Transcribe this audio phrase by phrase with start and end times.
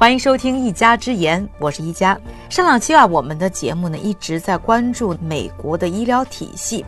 [0.00, 2.18] 欢迎收听一家之言，我是一家。
[2.48, 6.82] 上两期啊，我们的节目呢一直在关注美国的医疗体系。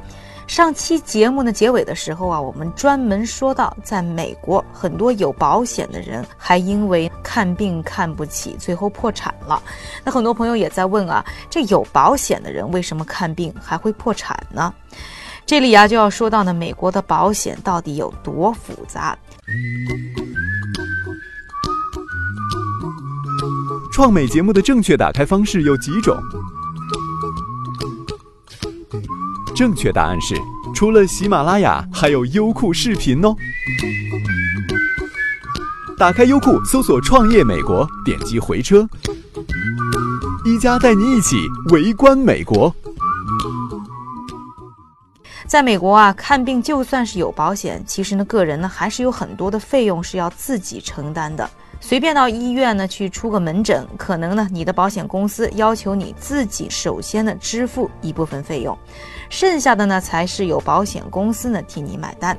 [0.47, 9.63] 上期节目的结尾的时候啊，我们专门说到，在美国很多有保险的人还因为看病看不起，最后破产了。
[10.03, 14.73] 那很多朋友也在问啊，这有保险的人为什么看病还会破产呢？
[15.45, 19.15] 这里啊就要说到呢，美国的保险到底有多复杂？
[23.93, 26.17] 创美节目的正确打开方式有几种？
[29.55, 30.35] 正确答案是，
[30.75, 33.37] 除了喜马拉雅，还有优酷视频哦。
[35.99, 38.89] 打开优酷，搜索“创业美国”，点击回车，
[40.47, 41.37] 一加带你一起
[41.71, 42.75] 围观美国。
[45.47, 51.49] 在美国啊，看病就算是有保险，其实呢，个人呢还是有很多的费用是要自己承担的。
[51.85, 58.79] 随便到医院呢去出个门诊，可能呢你的保险公司要求你自己首先呢支付一部分费用，
[59.29, 62.39] 剩下的呢才是由保险公司呢替你买单。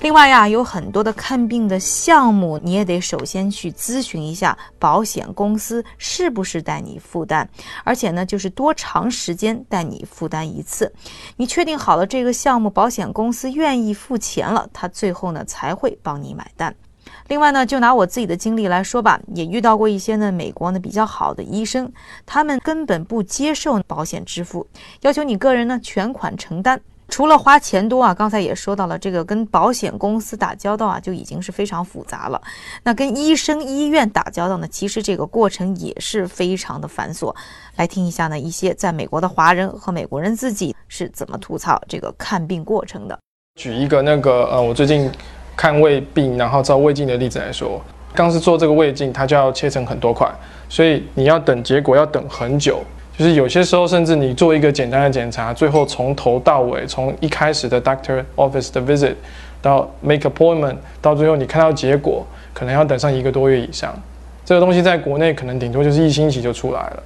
[0.00, 7.48] 另外呀，有很多的看病的项目，你也得首先去咨询一下保险公司是不是带你负担，
[7.84, 10.92] 而且呢就是多长时间带你负担一次。
[11.36, 16.74] 你确定好了这个项目，保险公司愿意付钱了，他最后呢才会帮你买单。
[17.28, 21.92] 另外呢，就拿我自己的经历来说吧，也遇到过一些呢美国呢比较好的医生，
[22.26, 24.66] 他们根本不接受保险支付，
[25.02, 26.80] 要求你个人呢全款承担。
[27.08, 32.40] 除了花钱多啊，刚才也说到了，这个跟保险公司打交道啊就已经是非常复杂了。
[32.84, 37.34] 那跟医生、医院打交道呢，其实这个过程也是非常的繁琐。
[37.74, 43.18] 来听一下呢一些在美国的华人和美国人自己是怎么吐槽这个看病过程的。
[43.56, 45.10] 举一个那个呃，我最近。
[45.60, 47.78] 看胃病，然后照胃镜的例子来说，
[48.14, 50.26] 刚是做这个胃镜，它就要切成很多块，
[50.70, 52.82] 所以你要等结果要等很久。
[53.18, 59.12] 就是有些时候，甚至你做一个简单的检查，最后从头到尾，从一开始的 doctor office 的 visit
[59.60, 63.94] 到 make appointment，到最后你看到结果，可能要等上一个多月以上。
[64.50, 67.02] 这个东西在国内可能顶多就是一星期就出来了。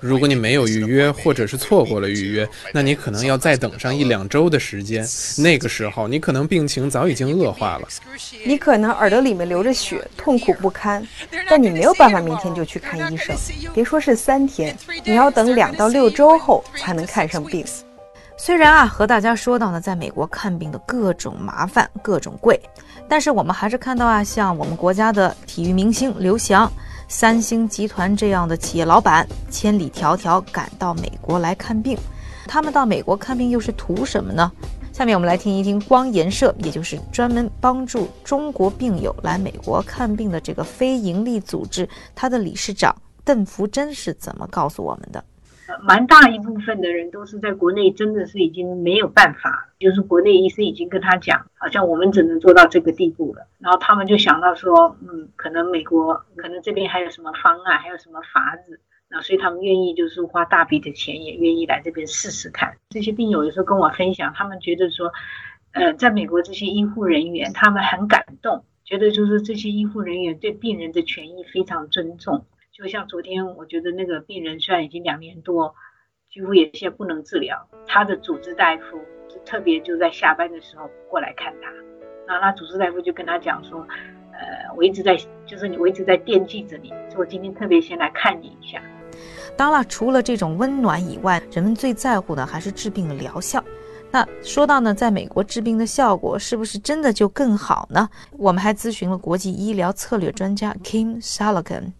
[0.00, 5.06] 如果你没有预约，或者是错过了预约，那你可能要再等上一两周的时间。
[5.38, 7.86] 那个时候，你可能病情早已经恶化了。
[8.44, 11.06] 你可能耳朵里面流着血，痛苦不堪，
[11.48, 13.36] 但你没有办法明天就去看医生。
[13.72, 17.64] 别说是三天，你要等两到六周后才能看上病。
[18.36, 22.60] 虽然啊，和大家说到呢，在美国看病的各种麻烦、各种贵，
[23.08, 26.70] 但是我们还是看到啊，像我们国家的体育明星刘翔。
[27.06, 31.96] 三星集团这样的企业老板千里迢迢赶到美国来看病，
[32.46, 34.50] 他们到美国看病又是图什么呢？
[34.90, 45.22] 下面我们来听一听光研社，也就是专门帮助中国病友来美国看病的这个非营利组织，它的理事长邓福珍是怎么告诉我们的。
[45.82, 53.46] 蛮大一部分的人都是在国内，真的是已经没有办法，就是国内医生已经跟他讲，好像我们只能做到这个地步了。
[53.58, 62.76] 然后他们就想到说，嗯，可能美国，可能这边还有什么方案，还有什么法子，那所以他们愿意就是花大笔的钱，也愿意来这边试试看。
[62.90, 65.12] 这些病友有时候跟我分享，他们觉得说，
[65.72, 72.44] 呃，在美国这些医护人员，他们很感动，觉得就是这些医护人员对病人的权益非常尊重。
[72.76, 75.72] 就像昨天，我觉得那个病人虽然已经两年多，
[76.28, 78.98] 几乎也现在不能治疗，他的主治大夫
[79.28, 81.70] 就特别就在下班的时候过来看他，
[82.26, 83.78] 然后他主治大夫就跟他讲说，
[84.32, 88.82] 呃，我一直在，就是你，我一直在惦记着你，所以我今天特别先来看你一下。
[89.56, 93.64] 当然，除了这种温暖以外，人们最在乎的还是治病的疗效。
[94.10, 98.08] 那说到呢，在美国治病的效果是不是真的就更好呢？
[98.32, 101.92] 我们还咨询了国际医疗策略专家 Kim s a l a g a n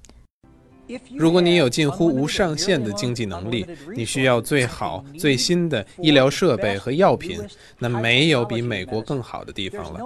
[1.17, 7.41] 如果你有近乎无上限的经济能力，你需要最好最新的医疗设备和药品，
[7.79, 10.01] 那没有比美国更好的地方了。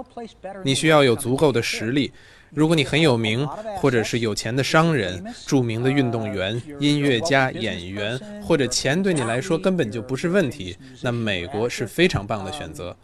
[0.63, 2.11] 你需要有足够的实力。
[2.51, 12.95] 如果你很有名，或者是有钱的商人、著名的运动员、音乐家、演员，或者钱对你来说根本就不是问题，那美国是非常棒的选择。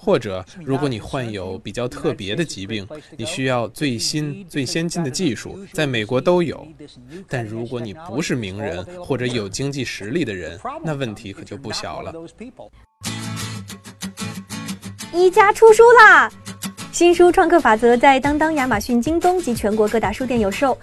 [0.00, 2.84] 或者，如果你患有比较特别的疾病，
[3.16, 6.66] 你需要最新最先进的技术，在美国都有。
[7.28, 12.12] 但如果你不是名人或者有经济实力的人，那问题可就不小了。
[15.12, 16.28] 一家出书啦！
[16.94, 20.78] 新书《创客法则》在当当、亚马逊、京东及全国各大书店有售。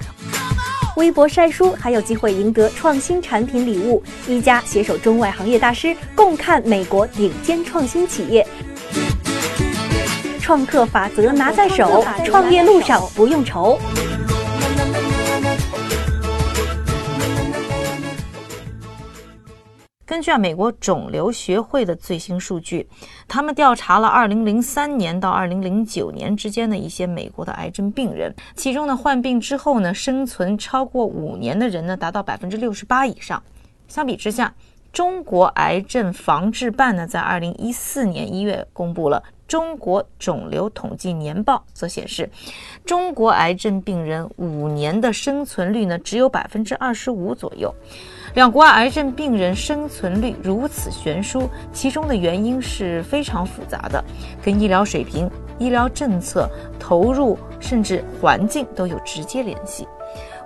[0.98, 4.04] 微博晒书还有机会赢得创新产品礼物。
[4.28, 8.46] 一家携手中外行业大师，共看美国顶尖创新企业。
[10.42, 13.80] 创客法则拿在手，创业路上不用愁。
[20.12, 22.86] 根据啊美国肿瘤学会的最新数据，
[23.30, 33.42] 他们调查了2003年到2009年之间的一些美国的癌症病人，其中呢患病之后呢生存超过五年的人呢达到百分之六十八以上。
[33.88, 34.54] 相比之下，
[34.92, 39.24] 中国癌症防治办呢在2014年1月公布了。
[39.48, 42.30] 中国肿瘤统计年报则显示，
[42.86, 47.74] 中国癌症病人五年的生存率呢只有百分之二十五左右。
[48.34, 54.02] 两国癌症病人生存率如此悬殊，其中的原因是非常复杂的，
[54.42, 55.30] 跟医疗水平、
[55.60, 56.50] 医疗政策
[56.80, 59.86] 投入甚至环境都有直接联系。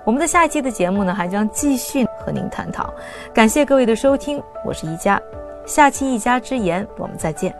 [0.04, 2.92] 我们的下一期的节目呢还将继续和您探讨。
[3.32, 5.22] 感谢各位的收听，我是一加，
[5.64, 7.54] 下期一家之言，我们再见。